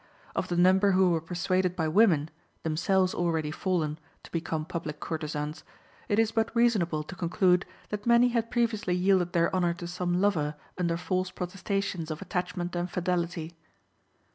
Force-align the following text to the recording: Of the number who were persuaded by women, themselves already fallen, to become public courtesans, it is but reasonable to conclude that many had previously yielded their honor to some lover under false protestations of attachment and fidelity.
Of 0.35 0.47
the 0.47 0.57
number 0.57 0.93
who 0.93 1.11
were 1.11 1.21
persuaded 1.21 1.75
by 1.75 1.87
women, 1.87 2.31
themselves 2.63 3.13
already 3.13 3.51
fallen, 3.51 3.99
to 4.23 4.31
become 4.31 4.65
public 4.65 4.99
courtesans, 4.99 5.63
it 6.09 6.17
is 6.17 6.31
but 6.31 6.49
reasonable 6.55 7.03
to 7.03 7.15
conclude 7.15 7.67
that 7.89 8.07
many 8.07 8.29
had 8.29 8.49
previously 8.49 8.95
yielded 8.95 9.33
their 9.33 9.55
honor 9.55 9.75
to 9.75 9.85
some 9.85 10.19
lover 10.19 10.55
under 10.75 10.97
false 10.97 11.29
protestations 11.29 12.09
of 12.09 12.19
attachment 12.19 12.75
and 12.75 12.89
fidelity. 12.89 13.55